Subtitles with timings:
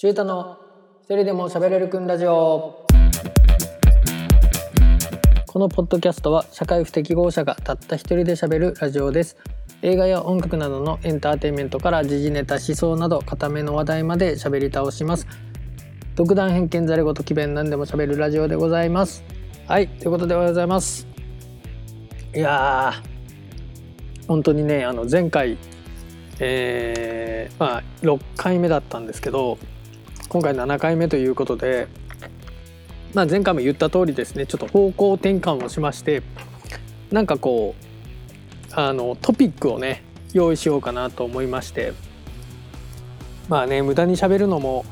[0.00, 0.58] 中途の
[1.00, 2.86] 一人でも喋れるくんラジオ。
[5.48, 9.36] このポッドキャストは社会不適合者がたった一人で喋るラジオです。
[9.82, 15.26] 映画や音楽などのエンターテインメントから時事ネタ思想など固めの話題まで喋り倒します。
[16.14, 19.24] 独断偏見ざれごと奇弁何でも喋るラジオでございます。
[19.66, 21.08] はいということでおはようございます。
[22.36, 25.58] いやー本当にねあの前回
[26.38, 29.58] えー、まあ6回目だったんですけど
[30.28, 31.88] 今回7回目ということで、
[33.14, 36.22] まあ、前回も言った通りですねちょっと方向転換をしまして
[37.10, 37.74] なんかこ
[38.70, 40.02] うあのトピックをね
[40.34, 41.94] 用意しようかなと思いまして
[43.48, 44.84] まあね無駄に喋るのも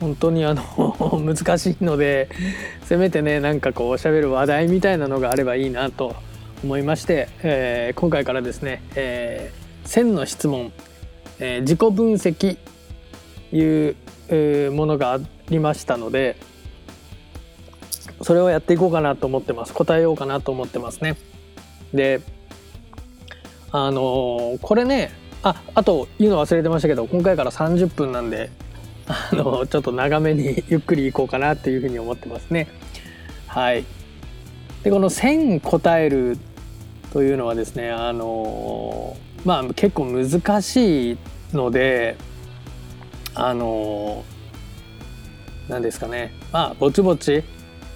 [0.00, 0.62] 本当にあの
[1.22, 2.28] 難しいので
[2.82, 6.16] せめてねなんかこう喋る話題みたいなのがあればいいなと
[6.64, 10.72] 思いまして、えー、今回からですね、えー、1000の質問、
[11.38, 12.56] えー、自己分析
[13.52, 13.96] いう、
[14.30, 16.36] ものがありましたので
[18.22, 21.16] それをやっていこうかなと思ってます答えようかなと思ってますね。
[21.92, 22.20] で
[23.70, 25.10] あのー、これね
[25.42, 28.50] ああと言うの忘れてましたけど今回から30分なんで
[29.06, 32.68] あのー、ちょっと長めに ゆっくりいこうかなっていうふうに思ってますね。
[33.46, 33.84] はい、
[34.82, 36.38] でこの1000答える
[37.12, 41.18] というのはですねあのー、まあ結構難しい
[41.52, 42.16] ので
[43.34, 44.24] あの
[45.68, 46.32] 何ですかね。
[46.52, 47.42] まあぼちぼち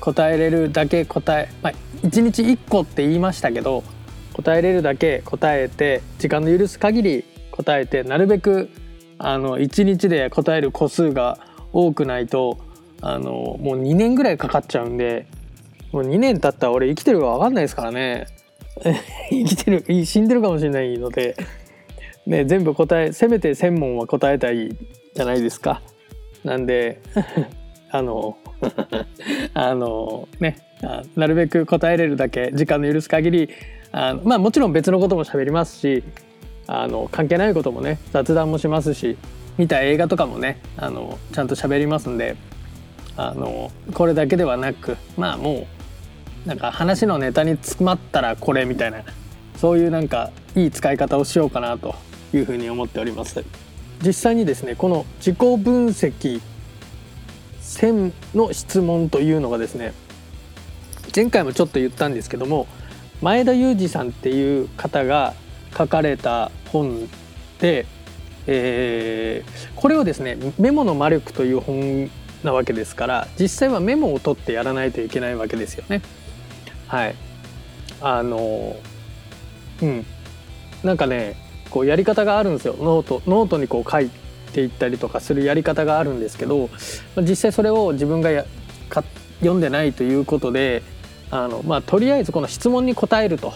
[0.01, 1.73] 答えれるだけ答え、まあ、
[2.07, 3.83] 1日1個って言いましたけど
[4.33, 8.71] 答えれるだけ答えて時間の許す限り答えてなるべく
[9.19, 11.39] あの1日で答える個数が
[11.73, 12.59] 多くないと
[13.01, 15.27] あのもう2年ぐらいかかっちゃうんで
[15.93, 18.27] もう2年経ったら俺生きてるか分かんないですからね。
[19.31, 21.35] 生きてる死んでるかもしれないので、
[22.27, 24.77] ね、全部答えせめて1,000問は答えたい
[25.19, 25.83] じゃないですか。
[26.45, 27.01] なんで
[27.91, 28.39] あの
[29.53, 30.59] あのね
[31.17, 33.51] なるべく答えれるだけ時間の許す限り
[33.91, 36.05] あのまあもちろん別のことも喋りますし
[36.69, 39.17] あの関係ないこともね雑談もしますし
[39.57, 42.37] 見た映画とかもねあのちゃんと喋りますんで
[43.17, 45.67] あのこれだけではなくまあも
[46.47, 49.03] うなんか話のネタに詰まったらこれみたいな
[49.57, 51.97] そういうなんかいい使い方をしようかなと
[52.33, 53.43] いうふうに思っております。
[54.05, 56.41] 実際にですねこの自己分析
[57.61, 59.93] 1000の質問というのがですね
[61.15, 62.67] 前回もちょっと言ったんですけども
[63.21, 65.35] 前田裕二さんっていう方が
[65.77, 67.09] 書かれた本
[67.61, 67.87] で、
[68.47, 72.11] えー、これをですね「メモの魔力」という本
[72.45, 76.03] なわけですから実際はメモを取ってやらないといけないわけですよね。
[76.87, 77.15] はい
[78.01, 78.77] あの
[79.83, 80.07] うん
[80.85, 81.35] なんかね
[81.69, 84.11] こうやり方があるんですよノートノートにこう書い
[84.53, 86.71] ていったりとかするやり方があるんですけど
[87.17, 88.45] 実際それを自分がや
[88.89, 89.05] か
[89.41, 90.83] 読んでないということで
[91.31, 93.53] あの、まあ、とりあえずこの質問に答えると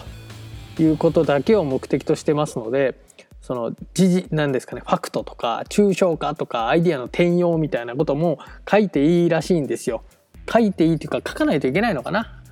[0.79, 2.95] いうことだけを目的としてますので
[3.41, 10.03] その時事なんですかねファクトとか抽象化とかアイディアの転用みたいなことも書いていいらしいんですよ。
[10.51, 12.42] 書いていいというか書かないといけないのかな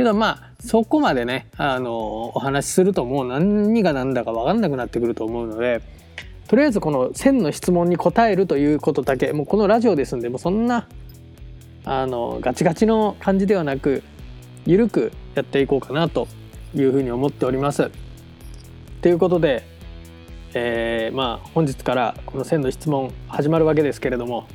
[0.00, 5.82] けどまあそこまでねあのお話しするともう何が何だか分かんなくなってくると思うので
[6.48, 10.88] とりあえずこの1000の質問に答えるということだけもうこのラジオですんでもうそんな
[11.84, 14.02] あのガチガチの感じではなく
[14.64, 16.28] 緩くやっていこうかなと
[16.74, 17.90] いうふうに思っております。
[19.02, 19.64] ということで、
[20.54, 24.46] えー、まあ本日からこの1000の質問始まるわけですけれども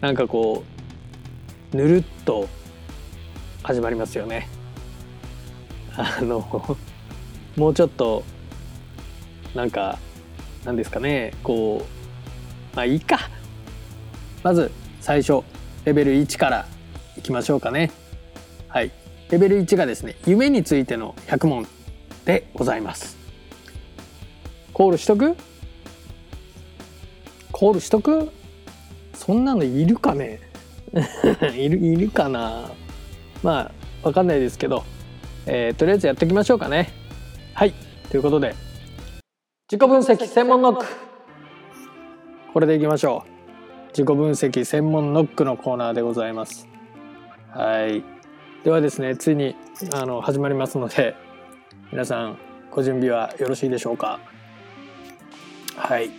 [0.00, 0.64] なんかこ
[1.72, 2.48] うぬるっと
[3.62, 4.53] 始まりますよね。
[5.96, 6.76] あの
[7.56, 8.24] もうちょっと
[9.54, 9.98] なんか
[10.64, 11.86] なんですかねこ
[12.72, 13.30] うまあいいか。
[14.42, 15.42] まず最初
[15.84, 16.66] レベル1から
[17.16, 17.90] いきましょうかね。
[18.68, 18.90] はい。
[19.30, 21.66] レベル1がですね夢についての100問
[22.24, 23.16] でございます。
[24.72, 25.36] コールしとく？
[27.52, 28.30] コールしとく？
[29.14, 30.40] そんなのいるかね？
[31.56, 32.70] いるいるかな？
[33.42, 34.84] まあ分かんないですけど、
[35.46, 36.90] えー、とりあえずやっていきましょうかね。
[37.54, 37.74] はい。
[38.10, 38.54] ということで
[39.70, 40.86] 自己分析専門ノック。
[42.52, 43.88] これでいきましょう。
[43.88, 46.68] 自己分析専門ノックのコーナーでございます。
[47.50, 48.02] はい。
[48.64, 49.56] ではですねついに
[49.92, 51.14] あの始まりますので
[51.92, 52.38] 皆さん
[52.70, 54.20] ご準備はよろしいでしょうか？
[55.76, 56.10] はい。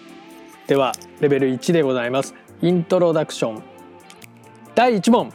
[0.68, 2.36] ではレベル1でございます。
[2.62, 3.64] イントロダクション。
[4.76, 5.32] 第1問。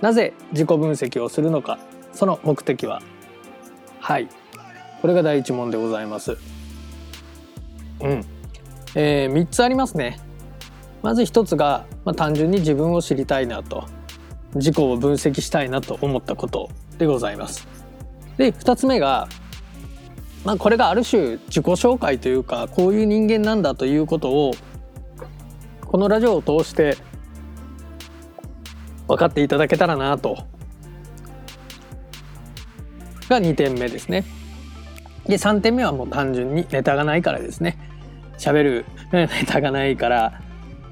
[0.00, 1.78] なぜ自己分析をするのか。
[2.12, 3.00] その目的は？
[4.00, 4.28] はい。
[5.00, 6.36] これが第一問でございます。
[8.00, 8.24] うん、
[8.94, 10.18] えー、3つありますね。
[11.02, 13.88] まず一つが、まあ、単純に自分を知りたいなと。
[14.56, 17.68] 自己を分析したいなと思ったことでございます。
[18.36, 19.28] で2つ目が、
[20.44, 24.52] まあ、これがある種自己紹介というかこういう人間なんだということを
[25.82, 26.96] このラジオを通して
[29.06, 30.44] 分かっていただけたらなと
[33.30, 34.24] が2点目ですね。
[35.26, 37.78] で3点目はもう単純にネタがないからですね。
[38.36, 40.40] 喋る ネタがないから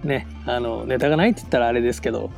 [0.04, 2.30] ねあのネタがないって言ったらあれですけど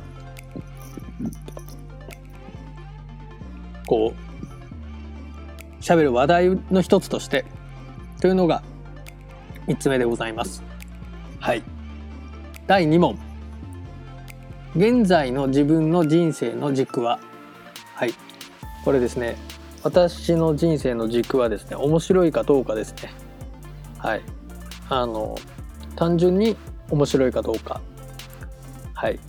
[3.85, 7.45] こう喋る話題の一つとして
[8.19, 8.63] というのが
[9.67, 10.63] 3つ目でございます。
[11.39, 11.63] はい
[12.67, 13.17] 第2問
[14.75, 17.19] 現在の自分の人生の軸は
[17.95, 18.13] はい
[18.85, 19.35] これですね
[19.83, 23.11] 私の人生の軸はですね面白いかどうかですね。
[23.97, 24.21] はい。
[24.89, 25.37] あの
[25.95, 26.55] 単純に
[26.89, 27.81] 面白いかどうか。
[28.93, 29.19] はい。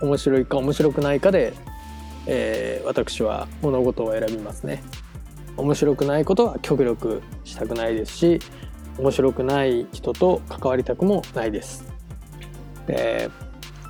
[0.00, 1.54] 面白いか面白くないかで、
[2.26, 4.82] えー、私は物事を選びますね。
[5.56, 8.40] 面白くないことは極力したくないですし
[8.98, 11.84] 面白くない人と関わりたくもないです。
[12.86, 13.30] で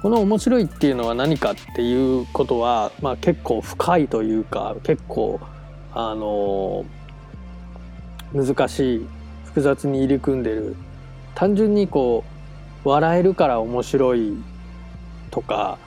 [0.02, 5.40] この面白いっていうのは何かっていうことは、まあ、結構深いというか結構
[5.92, 6.84] あの
[8.34, 9.06] 難しい
[9.46, 10.76] 複雑に入り組んでる。
[11.34, 12.22] 単純にこ
[12.84, 14.34] う笑えるから面白い
[15.30, 15.78] とか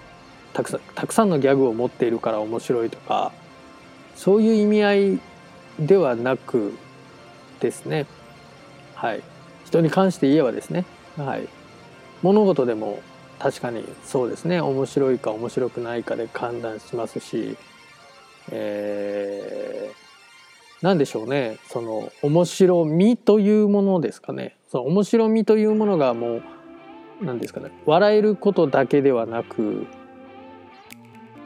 [0.54, 3.32] たくさんたくさんのギャグを持っているから面白いとか
[4.16, 5.20] そういう意味合い
[5.80, 6.74] ではなく
[7.60, 8.08] ですね。
[8.96, 9.22] はい。
[9.66, 10.86] 人に関して言えばですね。
[11.18, 11.48] はい。
[12.24, 13.00] 物事でも
[13.40, 14.62] 確かにそうですね。
[14.62, 17.58] 面白いか面白くないかで判断しますし、
[18.52, 19.96] えー、
[20.82, 21.58] 何でしょうね。
[21.68, 24.58] その面白みというものですかね。
[24.70, 26.44] その面白みというものがもう
[27.22, 27.72] 何ですかね。
[27.86, 29.86] 笑えることだけではなく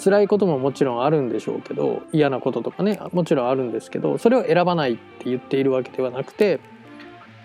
[0.02, 6.60] 辛いことももちろんあるんでしょうけど嫌なこととかねもちろんあるんですけどそれを選ばないって言っているわけではなくて、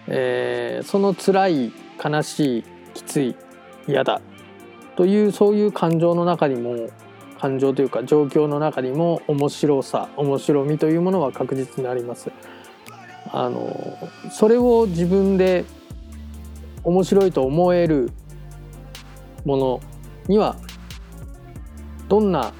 [0.06, 1.72] えー、その辛い
[2.02, 2.64] 悲しい
[2.94, 3.36] きつい
[3.86, 4.22] 嫌だ
[4.96, 6.88] というそういう感情の中にも
[7.38, 12.30] 感情というか状況の中にも面白さ面白みというものは確実にあります。
[13.32, 13.98] あの
[14.30, 15.64] それを自分で
[16.84, 18.10] 面白いと思える
[19.44, 19.80] もの
[20.28, 20.56] には
[22.08, 22.52] どんな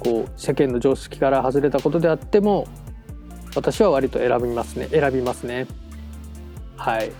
[0.00, 2.66] こう世間の常識から外れたことであっても
[3.54, 4.88] 私は割と選びますね。
[4.88, 5.66] 選びますね。
[6.76, 7.12] はい。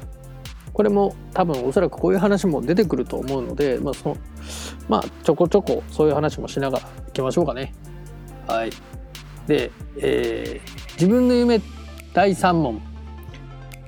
[0.75, 4.17] これも多分おそらくこういう話も出てくると思うので、まあその
[4.89, 7.73] まあ、ちょこちょこそういう話もしながらいきましょうかね。
[8.49, 8.71] はい、
[9.47, 11.61] で、えー、自分の夢
[12.13, 12.83] 第3問。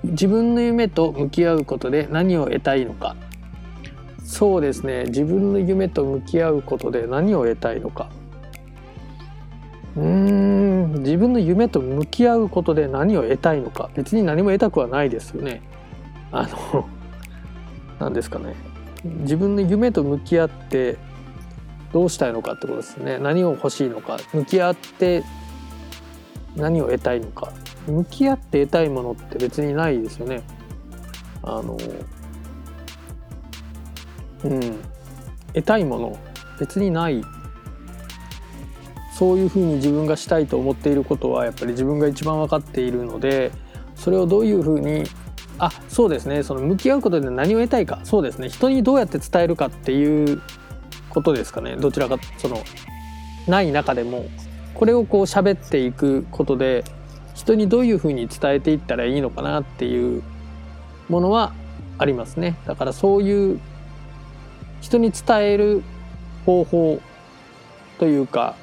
[0.05, 3.17] 自分の夢と向き合うことで何を得たいのか。
[4.23, 5.05] そうですね。
[5.09, 8.09] 自分の夢と向き合うことで何を得たいのか。
[9.97, 10.93] うーん。
[11.03, 13.91] 自分の夢と向き合うことで何を得たいのか。
[13.95, 15.63] 別に何も得たくはないですよね。
[16.33, 16.89] あの
[17.99, 18.55] 何ですかね。
[19.05, 20.97] 自分の夢と向き合って
[21.93, 23.19] どうしたいのかってことですね。
[23.19, 24.19] 何を欲しいのか。
[24.33, 25.23] 向き合って
[26.57, 27.53] 何を得たいのか。
[27.87, 30.43] 向き合って得たいものって別にないですよね。
[31.43, 31.79] あの
[34.45, 34.61] うん。
[35.55, 36.19] 得たいもの。
[36.59, 37.23] 別にない。
[39.17, 43.51] そういうふうに自分がしたいと思っていることはやっぱり自分が一番分かっているので
[43.95, 45.05] それをどういうふうに
[45.59, 46.43] あそうですね。
[46.43, 48.01] その向き合うことで何を得たいか。
[48.05, 48.49] そうですね。
[48.49, 50.43] 人にどうやって伝えるかっていう
[51.11, 51.77] ことですかね。
[51.77, 52.63] どちらかその
[53.47, 54.27] ない中でも。
[54.75, 56.85] これをこう喋っていくことで
[57.35, 60.23] 人にどういうふうに伝えていったらいいのかなっていう
[61.09, 61.55] ものは
[61.97, 62.57] ありますね。
[62.67, 63.61] だからそういう
[64.83, 65.83] 人に伝える
[66.45, 67.01] 方法
[67.99, 68.55] というか、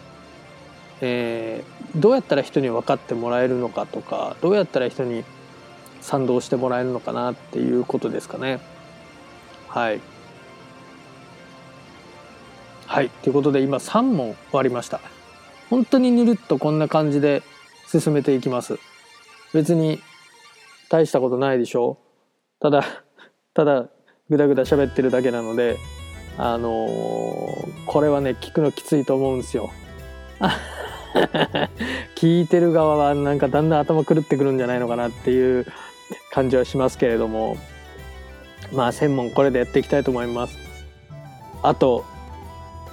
[1.02, 5.24] えー、どうやったら人に分かってもらえるのかとかどうやったら人に
[6.04, 8.60] 賛同してもらえるのかなっていうことですかね。
[9.70, 10.02] はい。
[12.86, 13.10] はい。
[13.10, 15.00] ということで今3問終わりました。
[15.70, 17.42] 本当にぬるっとこんな感じで
[17.88, 18.78] 進めていきます。
[19.54, 20.02] 別に
[20.90, 21.98] 大したことないでしょ
[22.60, 22.84] ただ、
[23.56, 23.88] ただ
[24.30, 25.78] ぐだぐだ喋ってるだけなので、
[26.38, 29.72] あのー、これはね、聞くのきついと思うんですよ。
[32.16, 35.66] 聞いてる側はなんかだんだん頭狂ってくるんじゃないのかなっていう
[36.34, 37.58] 感じはしますけれども
[38.74, 40.58] まあ1000問これでやっていきたいと思います。
[41.62, 42.04] あと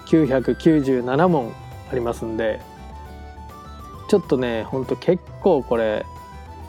[0.09, 1.53] 997問
[1.91, 2.61] ありますんで
[4.09, 6.05] ちょっとねほんと結構これ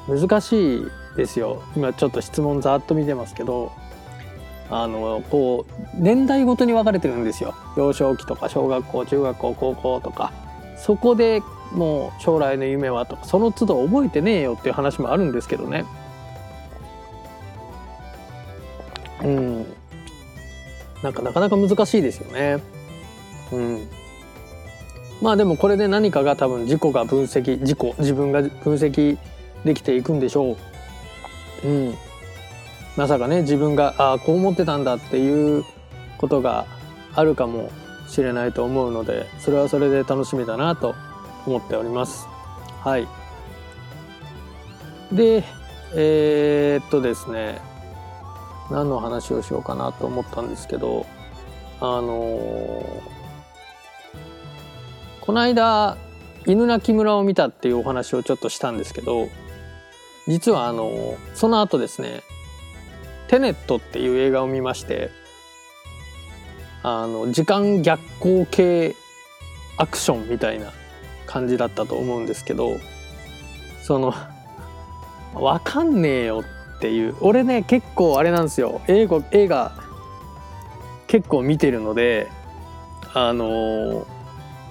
[0.07, 0.85] 難しい
[1.17, 1.61] ですよ。
[1.75, 3.71] 今ちょっと質問ざっと見てますけど
[4.69, 7.53] あのこう年代ごとに分かれてるんですよ。
[7.75, 10.31] 幼少期とか小学校中学校高校とか。
[10.77, 15.85] そこでもう将来の夢はとかその都度覚えてねえよっていう話もあるんですけどね。
[19.23, 19.65] うん。
[21.03, 22.61] なんかなかなか難しいですよね。
[23.51, 23.87] うん。
[25.21, 29.17] まあでもこれで何かが多分自己が分析自己自分が分析
[29.63, 30.57] できていくんでしょ
[31.63, 31.67] う。
[31.67, 31.95] うん。
[32.97, 35.63] まさかね自分がああこう思ってたんだっていう
[36.17, 36.65] ことが
[37.13, 37.71] あるかも
[38.07, 40.95] しれないと思うのでそれはそれで楽しみだなと
[41.45, 42.27] 思っております。
[42.83, 43.07] はい。
[45.11, 45.43] で
[45.93, 47.70] えー、っとですね。
[48.71, 51.05] 何の話をしようかなと思ったんですけど
[51.79, 53.01] あのー、
[55.21, 55.97] この間
[56.45, 59.29] 犬鳴村を見たっていうお話をちょっとしたんですけど
[60.27, 62.23] 実はあのー、その後ですね
[63.27, 65.09] テネットっていう映画を見まして
[66.83, 68.95] あの時間逆行系
[69.77, 70.71] アクションみたいな
[71.25, 72.77] 感じだったと思うんですけど
[73.83, 74.13] その
[75.33, 76.43] わかんねえよ
[76.81, 77.15] っていう。
[77.21, 78.81] 俺ね結構あれなんですよ。
[78.87, 79.71] 英語映画
[81.05, 82.27] 結構見てるので
[83.13, 84.07] あの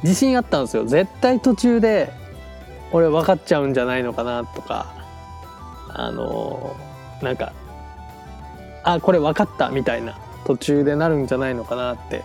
[0.03, 0.85] 自信あったんですよ。
[0.85, 2.13] 絶対途中で
[2.91, 4.93] 俺分かっちゃうんじゃないのかなとか
[5.91, 6.75] あの
[7.23, 7.53] なんか
[8.83, 12.25] あこれ分かったみたいな途中でなるんじゃないのかなって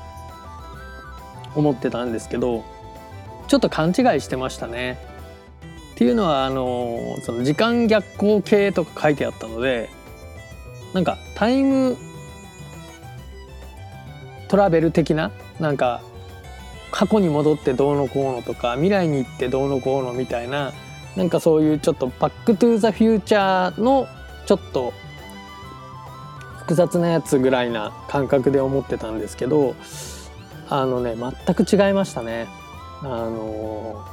[1.53, 2.63] 思ってたんですけど
[3.47, 4.97] ちょっと勘違いしてましたね。
[5.95, 9.89] っていうのはあのその時間逆行系とか書いてあったので
[10.93, 11.95] なんかタイム
[14.49, 16.01] トラベル的ななんか
[16.91, 20.73] 過去に戻ってどうのこうのとか未来に行ってどうのこうのみたいな
[21.15, 24.07] なんかそういうちょっとバックトゥーザフューチャーの
[24.45, 24.91] ちょっと
[26.59, 29.75] 複雑なやつぐらいな感覚で思ってたんですけど
[30.67, 32.47] あのね全く違いましたね。
[33.01, 34.05] あの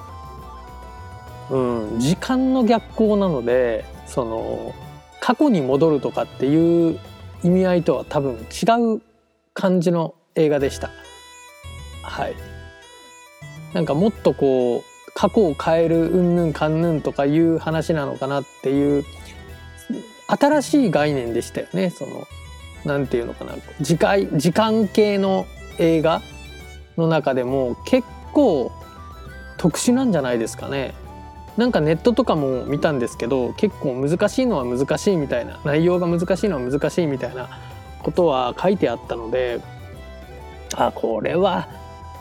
[1.53, 4.75] うん時間の逆行なのでその
[5.21, 6.99] 過去に戻るとかっていう
[7.45, 9.03] 意味合いとは多分違う
[9.55, 10.91] 感じの映画でした。
[12.03, 12.35] はい。
[13.75, 19.05] なんかもっとこう過去を変えるうんぬんかんぬんとかいう話なのかなっていう
[20.27, 22.27] 新しい概念でしたよねその
[22.85, 25.47] なんていうのかな時間時間系の
[25.79, 26.23] 映画
[26.97, 28.73] の中でも結構
[29.57, 30.95] 特殊なんじゃないですかね。
[31.57, 37.49] なんかネットとかも見たんですけど結構難しいのは難しいみたいな内容が難しいのは難しいみたいな
[38.03, 39.61] ことは書いてあったので
[40.75, 41.69] あこれは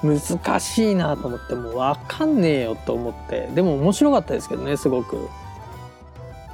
[0.03, 5.29] 難しいなと思ってもう分かんねえよと思ってでも面白かったですけどねすごく。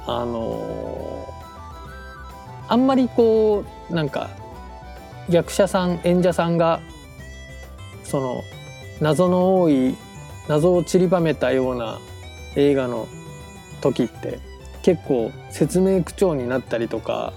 [0.06, 4.30] あのー、あんまりこうなんか
[5.28, 6.80] 役者さん演者さんが
[8.04, 8.42] その
[9.02, 9.96] 謎の多い
[10.48, 11.98] 謎を散りばめたような
[12.56, 13.08] 映画の
[13.80, 14.40] 時って
[14.82, 17.32] 結構説明口調になったりとか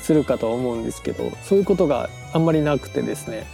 [0.00, 3.46] するかと思うんですけどそういうことがあんまりなくてですね。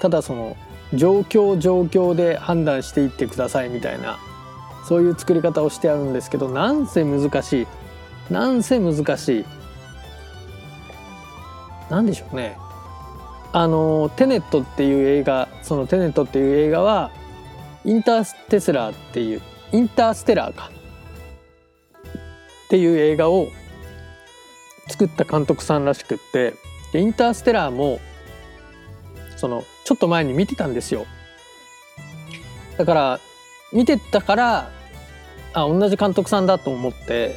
[0.00, 0.56] ただその
[0.94, 4.18] 状況状況で判断していってくださいみたいな
[4.88, 7.66] そういう作り方をしてあるんですけどなんせ難しい。
[8.32, 9.44] なんせ難しい。
[11.90, 12.56] 何でしょうね。
[13.52, 17.10] あの「テネット」っていう映画その「テネット」っていう映画は
[17.84, 19.42] インターステスラーっていう
[19.72, 20.70] インターステラーか。
[22.66, 23.48] っていう映画を
[24.88, 26.54] 作った監督さんらしくって。
[26.92, 28.00] でインターステラーも
[29.36, 31.06] そのちょっと前に見てたんですよ。
[32.76, 33.20] だから
[33.72, 34.70] 見てたから
[35.52, 37.36] あ同じ監督さんだと思って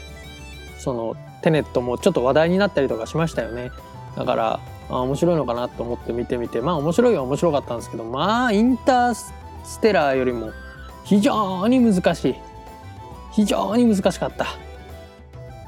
[0.79, 3.71] そのテネットもちょっと話題になったりとかしましたよね。
[4.15, 4.59] だから
[4.89, 9.33] あ面白いのかなと思って見てみてまあ面白いは面白かったんですけどまあインタース
[9.79, 10.51] テラーよりも
[11.03, 12.35] 非常に難しい。
[13.33, 14.45] 非常に難しかった。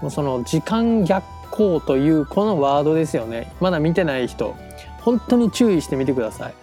[0.02, 3.54] もうその時間逆行というこのワードですよね。
[3.60, 4.56] まだ見てない人
[5.02, 6.54] 本当に注意してみてください。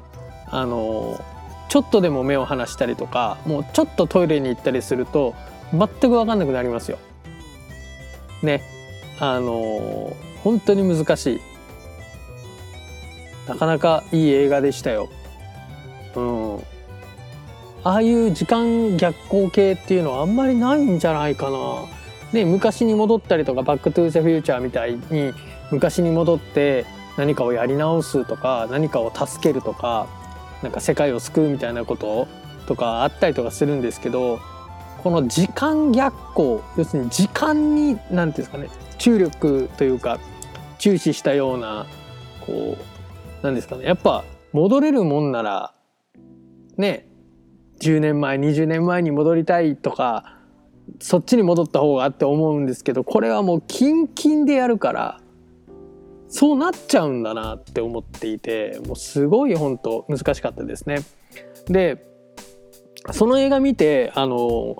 [0.46, 1.20] あの
[1.68, 5.34] ちょっとでも目を離したりとかもうちょっとトイレに行ったりすると
[5.72, 6.98] 全く分かんなくなりますよ。
[8.42, 8.62] ね。
[9.18, 10.14] あの
[10.44, 11.40] 本当に難しい。
[13.48, 15.08] なかなかいい映画でしたよ。
[16.14, 16.71] うん。
[17.84, 21.84] ああいう時間逆行系っていうのはあんまりないんじゃないかな。
[22.32, 25.34] ね、昔に戻ったりとかバックトゥーザフューチャーみたいに
[25.70, 26.86] 昔に戻って
[27.18, 30.06] 何かをやり直すとか何かを助けるとか
[30.62, 32.26] なんか世界を救うみたいなこと
[32.66, 34.40] とかあったりとかするんですけど
[35.02, 40.18] この時間逆行要するに時間に何て言うんですかね注力というか
[40.78, 41.86] 注視したような
[42.46, 42.78] こ
[43.42, 45.74] うなんですかねやっぱ戻れるもんなら
[46.78, 47.11] ね
[47.82, 50.36] 10年前20年前に戻りたいとか
[51.00, 55.20] そっちに戻った方がって思うんですけどこれはもうキンキンでやるから
[56.28, 61.00] そうなっちゃうんだなって思っていてもうすごい本当難しかったですね。
[61.66, 62.06] で
[63.10, 64.76] その映画見てあの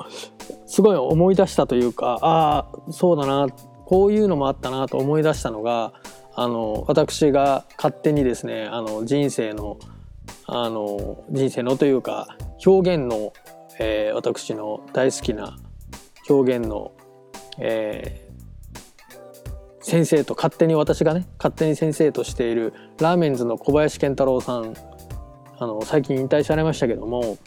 [0.66, 3.48] すごい思い出したというかああそうだな
[3.84, 5.92] こういうのもあったなと思い出したのが
[6.34, 9.78] あの私が勝手にですねあの人生の
[10.46, 13.32] あの人生のというか表現の、
[13.78, 15.56] えー、私の大好きな
[16.28, 16.92] 表現の、
[17.58, 24.74] えー、先生と勝手に私がね勝手に先生としているラーメンズの小林健太郎さん
[25.58, 27.38] あの最近引退されましたけども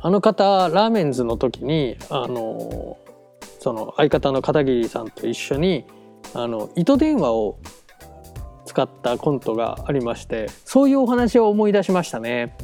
[0.00, 2.98] あの方ラーメンズの時にあの
[3.60, 5.84] その相方の片桐さんと一緒に
[6.34, 7.58] あの糸電話を
[8.68, 12.56] 使ったコントがありましてそういうお話を思い出しましたね。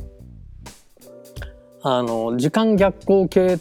[1.83, 3.59] あの時間逆行系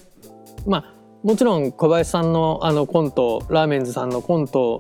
[0.65, 4.79] まあもちろん小林さんのあのコントラーメンズさんのコント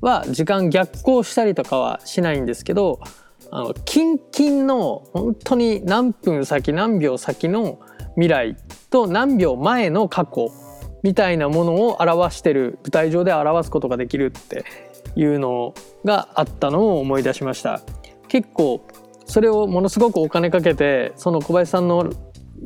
[0.00, 3.00] は時間逆行したりとかはしないんですけど
[3.50, 7.80] あのキンキンの本当に何分先何秒先の
[8.14, 8.56] 未来
[8.90, 10.52] と何秒前の過去
[11.02, 14.64] みたいなものを表してる舞台上で表すことができるって
[15.16, 17.80] いうのがあったのを思い出しました。
[18.28, 18.86] 結構
[19.26, 22.10] それをものすごくお金かけてその小林さんの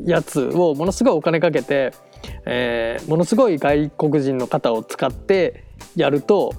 [0.05, 1.93] やつをものすごいお金かけて、
[2.47, 5.65] えー、ものすごい外国人の方を使って
[5.95, 6.53] やると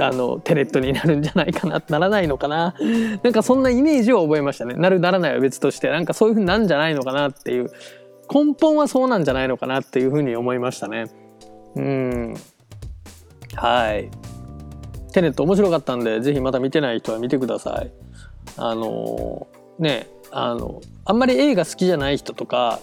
[0.00, 2.74] あのテレットになるんじゃないかなならないのかな。
[3.22, 4.74] なんかそんなイメージを覚えましたね。
[4.74, 7.70] なるならないは別としてなんかそういう風になんじゃないのかなっていう。
[8.32, 11.06] 根本はそうなんじゃないのかなっていう風に思いましたね。
[11.76, 12.34] うん。
[13.54, 14.10] はい。
[15.12, 17.90] テネット面白かったんで是非また見てない人は見てください
[18.56, 19.46] あの
[19.78, 22.80] ねあのあんまり映画好きじゃない人とか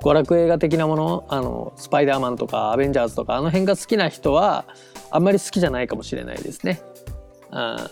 [0.00, 4.64] 娯楽映画的なものあのスパイダーマンとかアベンジャーズとかあの辺が好きな人は
[5.10, 6.80] あんまり好きじゃないかもしれないですね。
[7.50, 7.90] あ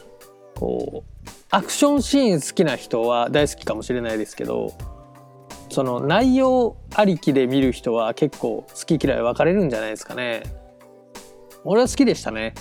[0.55, 4.73] こうアクションシーン好きな人は大好きかもしれないですけど
[5.71, 10.43] その内容ありきで見る人は結構好き嫌い分かれるんじゃないですかね。
[11.65, 12.55] 俺は好きでしたね。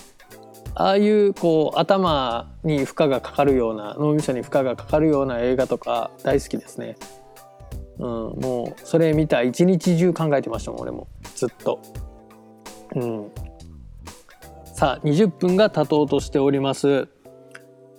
[0.77, 6.97] ああいうこう頭に負荷がかかるような脳みそに負荷がかかるような映画とか大好きですね。
[7.97, 8.05] うん、
[8.41, 11.79] もうそれ見た一日中考えてましたもん俺もずっと。
[12.93, 13.31] うん、
[14.65, 17.07] さあ20分が経とうとしております。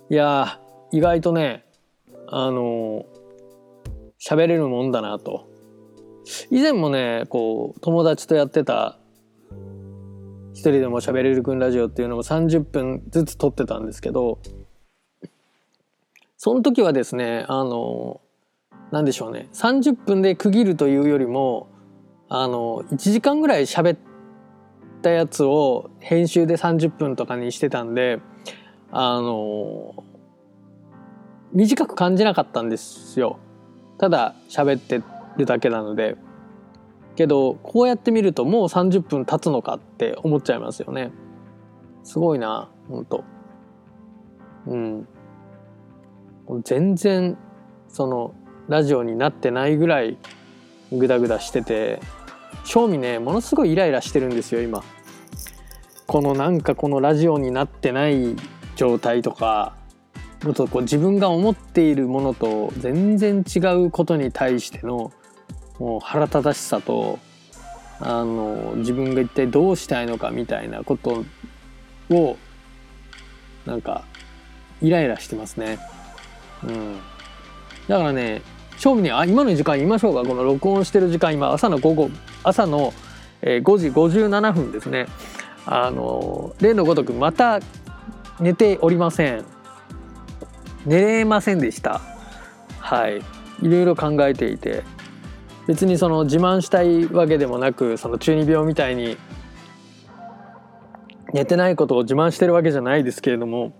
[0.09, 0.59] いや
[0.91, 1.65] 意外とね
[2.27, 3.05] あの
[4.23, 5.47] 喋れるもんだなと。
[6.51, 8.99] 以前もねこう友達とやってた
[10.57, 14.39] 一人でも喋れるくんラジオっていうのも30分ずつ撮ってたんですけど
[16.35, 18.21] その時はですねあの
[18.89, 19.49] 何でしょうね。
[19.53, 21.67] 30分で区切るというよりも
[22.27, 23.97] あの1時間ぐらい喋っ
[25.03, 28.19] たやつを編集で30分とかにしてたんで
[28.91, 30.03] あの
[31.53, 33.37] 短く感じなかったんですよ。
[33.99, 35.03] ただ喋って
[35.37, 36.17] るだけなので。
[37.17, 41.11] けどこうやって見るともう30分経つのかって思っちゃいますよね。
[42.03, 43.23] すごいなほんと。
[44.67, 45.07] うん。
[46.63, 47.35] 全然
[47.89, 48.35] その
[48.69, 50.17] ラジオになってないぐらい
[50.91, 51.99] グダグダしてて
[52.63, 54.83] 正味ねものすごいイライラしてるんですよ今。
[56.05, 58.35] このなんかこのラジオになってない
[58.75, 59.75] 状態とか
[60.43, 65.11] もっとこう自分が思っているものと全然違うことに対しての
[65.79, 67.19] もう腹立たしさと
[67.99, 71.23] あの自分が一体どうしたいのかみたいなこと
[72.09, 72.37] を
[73.65, 74.03] なんか
[74.81, 75.79] イライラしてますね。
[76.63, 76.99] うん、
[77.87, 78.41] だからね
[78.77, 82.09] 正味にあ今の時間言いましょうかこの録音してる時間今朝の午後
[82.43, 82.93] 朝の、
[83.41, 85.07] 5時57分ですね。
[85.65, 87.59] あの例のごとくまた
[88.39, 89.45] 寝ておりません。
[90.85, 92.01] 寝れませんでした。
[92.79, 93.17] はい。
[93.61, 94.83] いろいろ考えていて
[95.67, 99.17] 別にその自慢したいわけでもなくその中二病みたいに
[101.33, 103.73] 寝てないことを自慢してるわけじゃないですけれども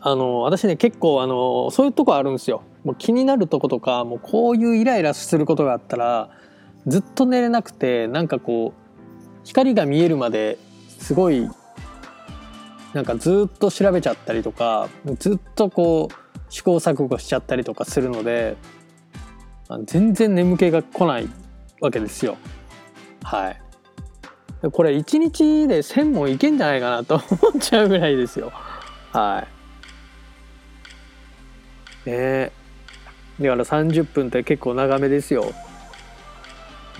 [0.00, 2.62] あの私ね結構あのそういうとこあるんですよ。
[2.84, 6.28] もう気になるとことかもうこういうイライラすることがあったら
[6.86, 10.58] ずっと寝れなくてなんかこう光が見えるまで
[10.98, 11.48] すごい
[12.92, 16.14] なんかずっと調べちゃったりとかずっとこう
[16.50, 18.56] 試行錯誤しちゃったりとかするので
[19.84, 21.28] 全然眠気が来ない
[21.80, 22.36] わけですよ。
[23.22, 23.60] はい。
[24.70, 28.52] これ1日で1,000問いけんじゃないかなと思っちゃうぐらいですよ。
[29.12, 29.54] はい。
[32.10, 32.52] ね
[33.40, 35.52] だから30分って結構長めですよ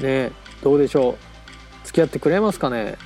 [0.01, 2.97] ねどうでしょう付き合ってくれますかね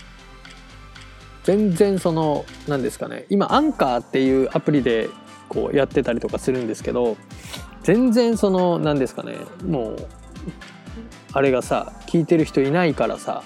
[1.44, 5.09] 全然その何ですかね今アンカーっていうアプリで
[5.49, 7.16] こうやってたりとかするんですけど
[7.88, 10.09] 全然その何ですかねもう
[11.33, 13.42] あれがさ聞いてる人いないからさ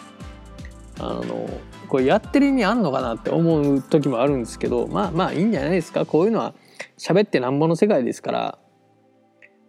[0.99, 1.49] あの
[1.87, 6.55] これやってる意味あんのかなって思う時もあるんですけどまあまあいいんじゃないですかこういうのは
[6.99, 8.59] 喋ってなんぼの世界ですから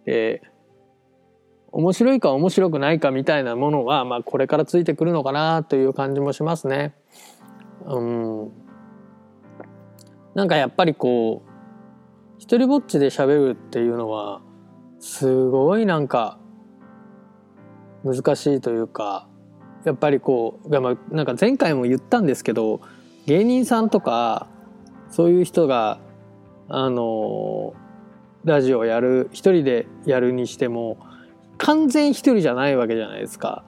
[0.06, 0.48] えー、
[1.70, 6.96] 面白いか面白くないかみたいなものは、まあ、これからついてくるのかなという感じもしますね。
[7.86, 8.52] うん
[10.34, 11.50] なんかやっぱりこう
[12.38, 14.42] 一人ぼっちで喋るっていうのは
[15.04, 16.38] すごいなんか
[18.04, 19.28] 難しいというか
[19.84, 22.80] やっぱりこうなんか前回も言ったんですけど
[23.26, 24.46] 芸人さんとか
[25.10, 25.98] そういう人が
[26.70, 27.74] あの
[28.44, 30.96] ラジオをやる一人でやるにしても
[31.58, 33.62] 完全一人じゃないわけじゃないですか。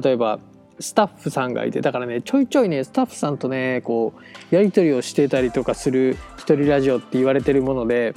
[0.00, 0.38] 例えば
[0.78, 4.14] スタッフさんがいてだからねちょいちょいねスタッフさんとねこ
[4.52, 8.14] うやり取りをしてたりとかする一人ラジオって言われてるもので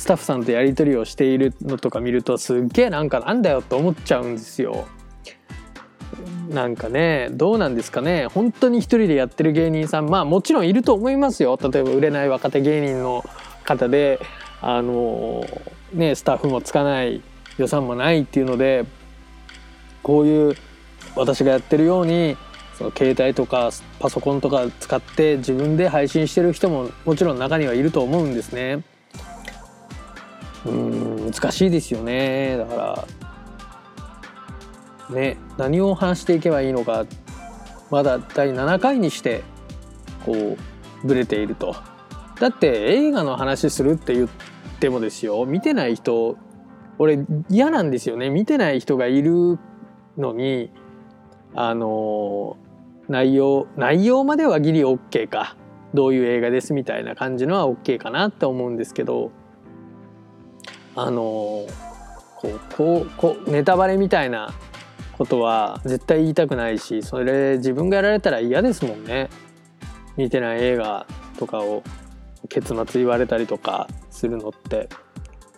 [0.00, 4.88] スタッフさんとやり取りをしているのとか見るとすっげえなんかなんだよと思っちゃうんですよ。
[6.48, 13.24] なんかねどうなんですかね本当に一人でやってる芸人さんまあもちろんいると思いますよ例えば売れない若手芸人の
[13.62, 14.18] 方で
[14.62, 15.44] あの
[15.92, 17.20] ねスタッフもつかない
[17.58, 18.86] 予算もないっていうので
[20.02, 20.56] こういう
[21.14, 22.38] 私がやってるように
[22.74, 28.82] その携帯とかパソコンとか使って自分で配信してる人ももちろん中にはいると思うんですね。
[30.66, 32.56] うん難しいですよね。
[32.58, 33.06] だか
[35.10, 37.06] らね何を話していけばいいのか
[37.90, 39.42] まだ第7回にして
[40.24, 41.74] こうブレていると。
[42.38, 44.28] だって映画の話するって言っ
[44.80, 45.44] てもですよ。
[45.46, 46.36] 見てない人
[46.98, 48.28] 俺嫌なんですよね。
[48.30, 49.58] 見てない人がいる
[50.18, 50.70] のに
[51.54, 52.56] あの
[53.08, 55.56] 内容内容まではギリ OK か。
[55.92, 59.32] どういう映画ですみたいな感じのは OK かなって思うんですけど。
[61.00, 61.68] あのこ
[62.44, 64.52] うこうこうネタバレみたいな
[65.16, 69.30] ことは絶対言いたくないしそれ自分がやられたら嫌ですもんね。
[70.16, 71.06] 見てない映画
[71.38, 71.82] とかを
[72.50, 74.88] 結末言われたりとかするのって。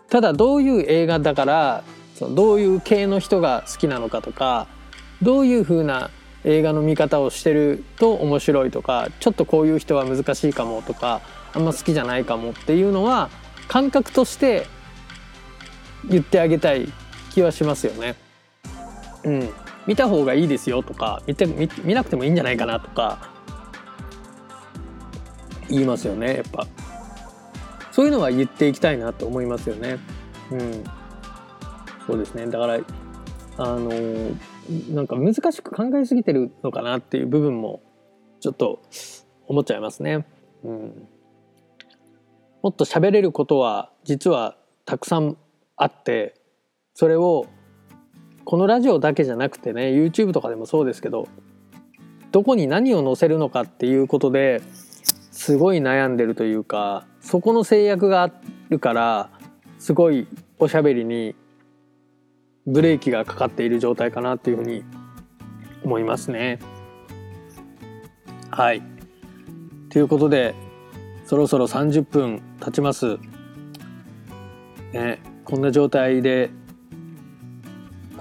[0.08, 4.68] ただどういう映画だからそのどういう系の人が好きなのかとか
[5.22, 6.10] どういう風な
[6.44, 11.22] 映画の見方をしてると面白いとかちょっとこういう人は難しいかもとか
[11.54, 13.30] あんま好きじゃないかもっていうのは
[13.68, 14.66] 感覚として
[16.08, 16.92] 言ってあげたい
[17.30, 18.16] 気はしますよね。
[19.24, 19.48] うん、
[19.86, 23.30] 見た方がいいですよとか見て見見なくてもいいんじゃないかなとか
[25.68, 26.66] 言いますよねやっぱ。
[27.92, 29.98] そういうのは言っていきたいなと思いますよね。
[30.50, 30.84] うん。
[32.06, 32.46] そうですね。
[32.46, 32.80] だから
[33.58, 33.90] あの
[34.90, 37.82] なんか難しく考えすぎてるのかなっていう部分も
[38.40, 38.82] ちょっと
[39.46, 40.26] 思っちゃいますね。
[40.64, 41.08] うん。
[42.62, 45.36] もっと喋れることは実はたくさん
[45.82, 46.36] あって
[46.94, 47.46] それを
[48.44, 51.26] このラジオだけじゃなくてね YouTube とかでもそうですけど
[52.30, 54.62] どこに何を載せるのかっていうことで
[55.32, 58.30] すごい悩んでるというかそこの制約があ
[58.70, 59.30] るから
[59.80, 60.28] すごい
[60.60, 61.34] おしゃべりに
[62.64, 64.84] ブレーキがかかっている状態かなっていうふうに
[65.82, 66.60] 思いますね。
[68.50, 68.82] はい。
[69.90, 70.54] ということで
[71.26, 73.18] そろそろ30分経ちます。
[74.92, 76.50] ね、こんな状態で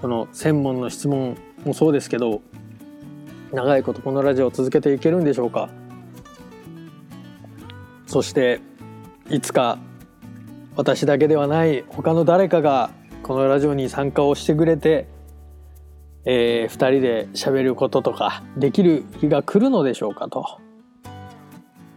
[0.02, 2.42] この専門の質問もそうですけど
[3.52, 5.70] 長いことこのラジオを続けていけるんでしょうか
[8.08, 8.62] そして
[9.30, 9.78] いつか
[10.76, 12.92] 私だけではない他の誰かが
[13.24, 15.08] このラジオに参加をしてくれて、
[16.26, 20.60] えー、2人で喋ることとかできる日が来るのでしょうかと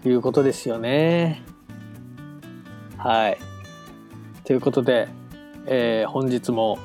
[0.05, 1.43] いうことですよね。
[2.99, 3.54] はい。
[4.45, 5.09] ということで、
[5.67, 6.79] えー、本日も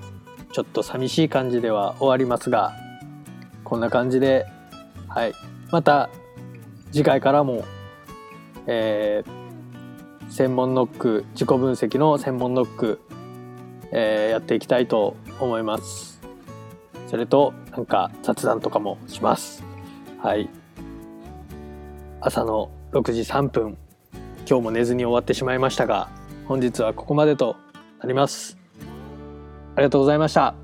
[0.52, 2.74] ちょっと寂しい感じでは終わりますが
[3.64, 4.46] こんな感じで、
[5.08, 5.34] はい、
[5.72, 6.10] また
[6.92, 7.66] 次回からも
[8.72, 13.02] えー、専門ノック自己分析の専門ノック、
[13.92, 16.22] えー、やっていきたいと思います。
[17.08, 19.64] それとなんか雑談とかもします。
[20.22, 20.50] はい。
[22.22, 23.76] 朝の6時3分
[24.48, 26.10] 今日も寝ずに終わってしまいましたが
[26.50, 27.58] 本日はここまでと
[28.00, 28.58] なります。
[29.76, 30.56] ありがとうございました。